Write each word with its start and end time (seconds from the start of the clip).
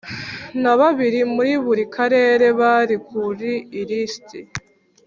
na 0.61 0.73
babiri 0.79 1.19
muri 1.33 1.53
buri 1.65 1.83
Karere 1.95 2.45
bari 2.59 2.95
ku 3.07 3.19
ilisiti 3.81 4.39